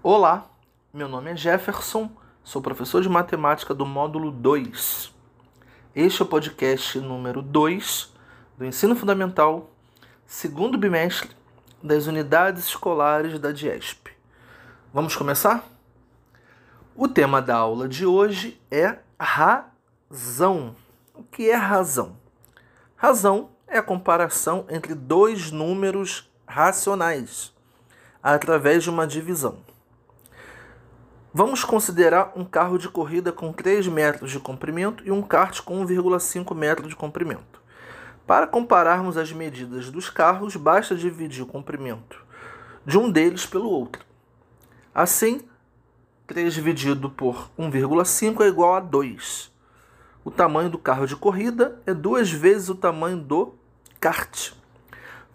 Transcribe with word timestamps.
Olá, 0.00 0.48
meu 0.94 1.08
nome 1.08 1.32
é 1.32 1.36
Jefferson, 1.36 2.08
sou 2.44 2.62
professor 2.62 3.02
de 3.02 3.08
matemática 3.08 3.74
do 3.74 3.84
módulo 3.84 4.30
2. 4.30 5.12
Este 5.92 6.22
é 6.22 6.24
o 6.24 6.28
podcast 6.28 7.00
número 7.00 7.42
2 7.42 8.14
do 8.56 8.64
Ensino 8.64 8.94
Fundamental, 8.94 9.68
segundo 10.24 10.78
bimestre 10.78 11.30
das 11.82 12.06
unidades 12.06 12.66
escolares 12.66 13.40
da 13.40 13.50
DIESP. 13.50 14.12
Vamos 14.94 15.16
começar? 15.16 15.68
O 16.94 17.08
tema 17.08 17.42
da 17.42 17.56
aula 17.56 17.88
de 17.88 18.06
hoje 18.06 18.62
é 18.70 19.00
razão. 19.18 20.76
O 21.12 21.24
que 21.24 21.50
é 21.50 21.56
razão? 21.56 22.16
Razão 22.94 23.50
é 23.66 23.78
a 23.78 23.82
comparação 23.82 24.64
entre 24.68 24.94
dois 24.94 25.50
números 25.50 26.30
racionais 26.46 27.52
através 28.22 28.84
de 28.84 28.90
uma 28.90 29.04
divisão. 29.04 29.58
Vamos 31.38 31.62
considerar 31.62 32.32
um 32.34 32.44
carro 32.44 32.76
de 32.76 32.88
corrida 32.88 33.30
com 33.30 33.52
3 33.52 33.86
metros 33.86 34.32
de 34.32 34.40
comprimento 34.40 35.04
e 35.06 35.12
um 35.12 35.22
kart 35.22 35.60
com 35.60 35.86
1,5 35.86 36.52
metro 36.52 36.88
de 36.88 36.96
comprimento. 36.96 37.62
Para 38.26 38.44
compararmos 38.44 39.16
as 39.16 39.32
medidas 39.32 39.88
dos 39.88 40.10
carros, 40.10 40.56
basta 40.56 40.96
dividir 40.96 41.44
o 41.44 41.46
comprimento 41.46 42.20
de 42.84 42.98
um 42.98 43.08
deles 43.08 43.46
pelo 43.46 43.70
outro. 43.70 44.04
Assim, 44.92 45.42
3 46.26 46.52
dividido 46.52 47.08
por 47.08 47.48
1,5 47.56 48.40
é 48.40 48.48
igual 48.48 48.74
a 48.74 48.80
2. 48.80 49.52
O 50.24 50.32
tamanho 50.32 50.68
do 50.68 50.76
carro 50.76 51.06
de 51.06 51.14
corrida 51.14 51.80
é 51.86 51.94
duas 51.94 52.32
vezes 52.32 52.68
o 52.68 52.74
tamanho 52.74 53.16
do 53.16 53.54
kart. 54.00 54.54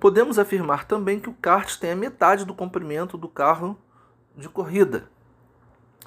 Podemos 0.00 0.38
afirmar 0.38 0.86
também 0.86 1.20
que 1.20 1.28
o 1.28 1.34
kart 1.34 1.76
tem 1.76 1.90
a 1.90 1.94
metade 1.94 2.46
do 2.46 2.54
comprimento 2.54 3.18
do 3.18 3.28
carro 3.28 3.78
de 4.34 4.48
corrida. 4.48 5.06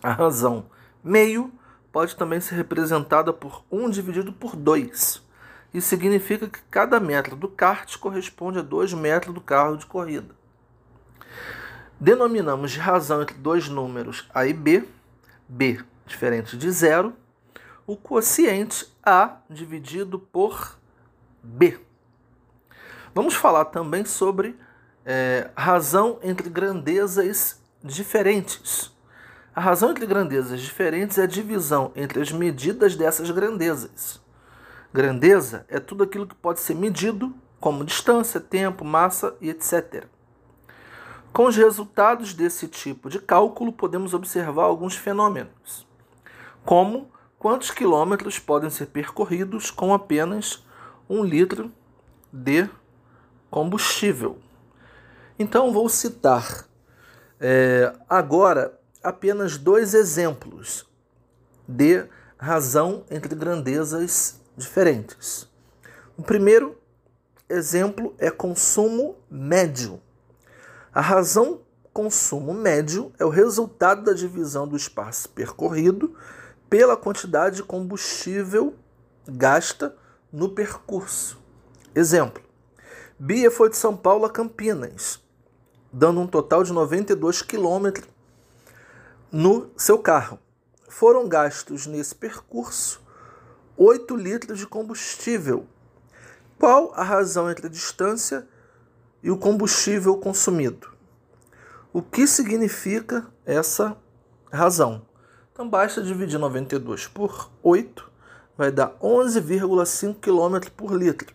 A 0.00 0.12
razão 0.12 0.66
meio 1.02 1.52
pode 1.90 2.14
também 2.14 2.40
ser 2.40 2.54
representada 2.54 3.32
por 3.32 3.64
1 3.70 3.90
dividido 3.90 4.32
por 4.32 4.54
2. 4.54 5.22
Isso 5.74 5.88
significa 5.88 6.48
que 6.48 6.60
cada 6.70 7.00
metro 7.00 7.34
do 7.34 7.48
kart 7.48 7.96
corresponde 7.98 8.58
a 8.58 8.62
2 8.62 8.94
metros 8.94 9.34
do 9.34 9.40
carro 9.40 9.76
de 9.76 9.86
corrida. 9.86 10.34
Denominamos 11.98 12.72
de 12.72 12.78
razão 12.78 13.22
entre 13.22 13.36
dois 13.36 13.68
números 13.68 14.28
A 14.34 14.44
e 14.44 14.52
B, 14.52 14.84
B 15.48 15.84
diferente 16.04 16.56
de 16.56 16.70
zero, 16.70 17.14
o 17.86 17.96
quociente 17.96 18.92
A 19.04 19.36
dividido 19.48 20.18
por 20.18 20.76
B. 21.42 21.78
Vamos 23.14 23.34
falar 23.34 23.66
também 23.66 24.04
sobre 24.04 24.58
é, 25.04 25.50
razão 25.56 26.18
entre 26.22 26.48
grandezas 26.48 27.60
diferentes. 27.82 28.92
A 29.54 29.60
razão 29.60 29.90
entre 29.90 30.06
grandezas 30.06 30.62
diferentes 30.62 31.18
é 31.18 31.24
a 31.24 31.26
divisão 31.26 31.92
entre 31.94 32.22
as 32.22 32.32
medidas 32.32 32.96
dessas 32.96 33.30
grandezas. 33.30 34.18
Grandeza 34.94 35.66
é 35.68 35.78
tudo 35.78 36.04
aquilo 36.04 36.26
que 36.26 36.34
pode 36.34 36.58
ser 36.60 36.74
medido, 36.74 37.34
como 37.60 37.84
distância, 37.84 38.40
tempo, 38.40 38.82
massa 38.82 39.36
e 39.42 39.50
etc. 39.50 40.06
Com 41.34 41.46
os 41.46 41.56
resultados 41.56 42.32
desse 42.32 42.66
tipo 42.66 43.10
de 43.10 43.18
cálculo, 43.18 43.74
podemos 43.74 44.14
observar 44.14 44.64
alguns 44.64 44.96
fenômenos, 44.96 45.86
como 46.64 47.10
quantos 47.38 47.70
quilômetros 47.70 48.38
podem 48.38 48.70
ser 48.70 48.86
percorridos 48.86 49.70
com 49.70 49.92
apenas 49.92 50.64
um 51.10 51.22
litro 51.22 51.70
de 52.32 52.66
combustível. 53.50 54.38
Então, 55.38 55.74
vou 55.74 55.90
citar 55.90 56.66
é, 57.38 57.94
agora 58.08 58.80
apenas 59.02 59.58
dois 59.58 59.94
exemplos 59.94 60.86
de 61.66 62.06
razão 62.36 63.04
entre 63.10 63.34
grandezas 63.34 64.40
diferentes. 64.56 65.48
O 66.16 66.22
primeiro 66.22 66.76
exemplo 67.48 68.14
é 68.18 68.30
consumo 68.30 69.16
médio. 69.30 70.00
A 70.92 71.00
razão 71.00 71.60
consumo 71.92 72.54
médio 72.54 73.12
é 73.18 73.24
o 73.24 73.28
resultado 73.28 74.02
da 74.02 74.12
divisão 74.12 74.66
do 74.66 74.76
espaço 74.76 75.28
percorrido 75.28 76.16
pela 76.68 76.96
quantidade 76.96 77.56
de 77.56 77.62
combustível 77.62 78.74
gasta 79.26 79.94
no 80.32 80.48
percurso. 80.48 81.38
Exemplo: 81.94 82.42
Bia 83.18 83.50
foi 83.50 83.68
de 83.68 83.76
São 83.76 83.96
Paulo 83.96 84.24
a 84.24 84.30
Campinas, 84.30 85.20
dando 85.92 86.20
um 86.20 86.26
total 86.26 86.64
de 86.64 86.72
92 86.72 87.42
quilômetros 87.42 88.08
no 89.32 89.70
seu 89.78 89.98
carro. 89.98 90.38
Foram 90.90 91.26
gastos 91.26 91.86
nesse 91.86 92.14
percurso 92.14 93.00
8 93.78 94.14
litros 94.14 94.58
de 94.58 94.66
combustível. 94.66 95.66
Qual 96.58 96.92
a 96.94 97.02
razão 97.02 97.50
entre 97.50 97.66
a 97.66 97.70
distância 97.70 98.46
e 99.22 99.30
o 99.30 99.38
combustível 99.38 100.18
consumido? 100.18 100.92
O 101.94 102.02
que 102.02 102.26
significa 102.26 103.26
essa 103.46 103.96
razão? 104.52 105.06
Então 105.50 105.68
basta 105.68 106.02
dividir 106.02 106.38
92 106.38 107.06
por 107.06 107.50
8, 107.62 108.10
vai 108.56 108.70
dar 108.70 108.98
11,5 109.00 110.16
km 110.20 110.70
por 110.76 110.92
litro. 110.92 111.34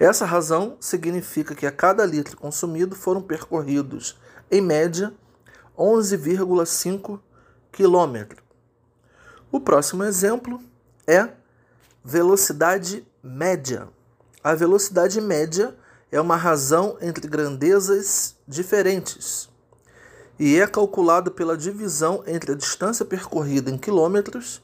Essa 0.00 0.24
razão 0.24 0.76
significa 0.80 1.54
que 1.54 1.66
a 1.66 1.72
cada 1.72 2.04
litro 2.04 2.36
consumido 2.36 2.96
foram 2.96 3.22
percorridos, 3.22 4.18
em 4.50 4.60
média, 4.60 5.14
11,5 5.80 7.18
km. 7.72 8.36
O 9.50 9.58
próximo 9.58 10.04
exemplo 10.04 10.60
é 11.06 11.30
velocidade 12.04 13.06
média. 13.22 13.88
A 14.44 14.54
velocidade 14.54 15.18
média 15.22 15.74
é 16.12 16.20
uma 16.20 16.36
razão 16.36 16.98
entre 17.00 17.26
grandezas 17.26 18.36
diferentes 18.46 19.48
e 20.38 20.60
é 20.60 20.66
calculado 20.66 21.30
pela 21.30 21.56
divisão 21.56 22.22
entre 22.26 22.52
a 22.52 22.56
distância 22.56 23.04
percorrida 23.04 23.70
em 23.70 23.78
quilômetros 23.78 24.62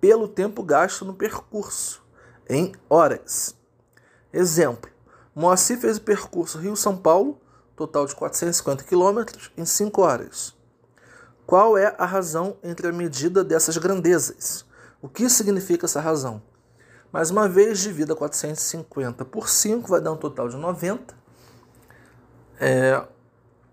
pelo 0.00 0.26
tempo 0.26 0.62
gasto 0.62 1.04
no 1.04 1.12
percurso, 1.14 2.02
em 2.48 2.72
horas. 2.88 3.54
Exemplo: 4.32 4.90
Moacir 5.34 5.78
fez 5.78 5.98
o 5.98 6.02
percurso 6.02 6.58
Rio-São 6.58 6.96
Paulo 6.96 7.38
total 7.76 8.06
de 8.06 8.14
450 8.14 8.84
km, 8.84 9.24
em 9.56 9.64
5 9.64 10.02
horas. 10.02 10.53
Qual 11.46 11.76
é 11.76 11.94
a 11.98 12.06
razão 12.06 12.56
entre 12.62 12.88
a 12.88 12.92
medida 12.92 13.44
dessas 13.44 13.76
grandezas? 13.76 14.64
O 15.02 15.08
que 15.08 15.28
significa 15.28 15.84
essa 15.84 16.00
razão? 16.00 16.42
Mais 17.12 17.30
uma 17.30 17.48
vez, 17.48 17.80
divida 17.80 18.16
450 18.16 19.24
por 19.24 19.48
5, 19.48 19.88
vai 19.88 20.00
dar 20.00 20.12
um 20.12 20.16
total 20.16 20.48
de 20.48 20.56
90. 20.56 21.14
É, 22.58 23.06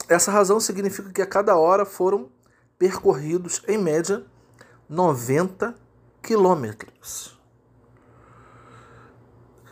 essa 0.10 0.32
razão 0.32 0.60
significa 0.60 1.12
que 1.12 1.22
a 1.22 1.26
cada 1.26 1.56
hora 1.56 1.86
foram 1.86 2.30
percorridos, 2.78 3.62
em 3.68 3.78
média, 3.78 4.26
90 4.90 5.74
quilômetros. 6.22 7.40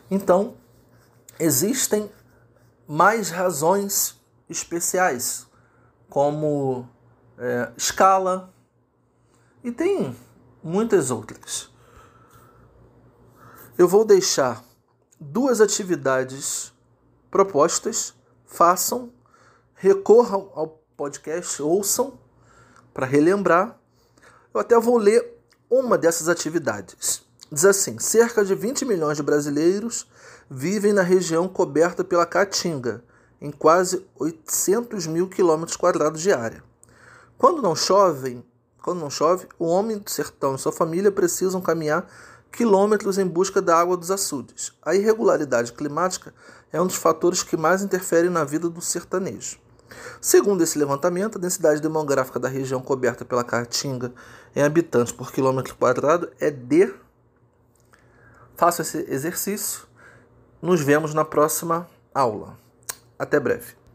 Então, 0.09 0.55
existem 1.37 2.09
mais 2.87 3.29
razões 3.29 4.19
especiais, 4.49 5.45
como 6.09 6.87
é, 7.39 7.71
escala, 7.77 8.53
e 9.63 9.71
tem 9.71 10.15
muitas 10.61 11.09
outras. 11.09 11.69
Eu 13.77 13.87
vou 13.87 14.05
deixar 14.05 14.63
duas 15.19 15.61
atividades 15.61 16.73
propostas, 17.31 18.13
façam, 18.45 19.11
recorram 19.73 20.51
ao 20.53 20.79
podcast, 20.97 21.61
ouçam 21.61 22.19
para 22.93 23.05
relembrar. 23.05 23.79
Eu 24.53 24.59
até 24.59 24.77
vou 24.77 24.97
ler 24.97 25.39
uma 25.69 25.97
dessas 25.97 26.27
atividades. 26.27 27.23
Diz 27.51 27.65
assim: 27.65 27.97
cerca 27.99 28.43
de 28.43 28.53
20 28.53 28.85
milhões 28.85 29.17
de 29.17 29.23
brasileiros 29.23 30.07
vivem 30.49 30.91
na 30.91 31.01
região 31.01 31.47
coberta 31.47 32.03
pela 32.03 32.25
Caatinga, 32.25 33.03
em 33.39 33.51
quase 33.51 34.05
800 34.15 35.07
mil 35.07 35.29
quilômetros 35.29 35.77
quadrados 35.77 36.21
de 36.21 36.33
área. 36.33 36.63
Quando 37.39 37.61
não 37.61 37.73
chove, 37.73 38.43
quando 38.83 38.99
não 38.99 39.09
chove, 39.09 39.47
o 39.57 39.65
homem 39.65 39.97
do 39.97 40.09
sertão 40.09 40.55
e 40.55 40.59
sua 40.59 40.73
família 40.73 41.09
precisam 41.09 41.61
caminhar 41.61 42.05
quilômetros 42.51 43.17
em 43.17 43.25
busca 43.25 43.61
da 43.61 43.79
água 43.79 43.95
dos 43.95 44.11
açudes. 44.11 44.73
A 44.81 44.93
irregularidade 44.93 45.71
climática 45.71 46.33
é 46.69 46.81
um 46.81 46.85
dos 46.85 46.97
fatores 46.97 47.41
que 47.41 47.55
mais 47.55 47.81
interferem 47.81 48.29
na 48.29 48.43
vida 48.43 48.69
do 48.69 48.81
sertanejo. 48.81 49.57
Segundo 50.19 50.61
esse 50.61 50.77
levantamento, 50.77 51.37
a 51.37 51.41
densidade 51.41 51.79
demográfica 51.79 52.41
da 52.41 52.49
região 52.49 52.81
coberta 52.81 53.23
pela 53.23 53.41
Caatinga 53.41 54.11
em 54.53 54.61
habitantes 54.61 55.13
por 55.13 55.31
quilômetro 55.31 55.77
quadrado 55.77 56.29
é 56.41 56.51
de. 56.51 56.93
Faça 58.57 58.81
esse 58.81 58.97
exercício. 59.09 59.87
Nos 60.61 60.81
vemos 60.81 61.13
na 61.13 61.23
próxima 61.23 61.87
aula. 62.13 62.57
Até 63.17 63.39
breve. 63.39 63.78